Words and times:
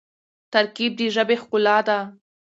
ترکیب 0.53 0.91
د 0.99 1.01
ژبي 1.15 1.35
ښکلا 1.41 1.77
ده. 1.87 1.99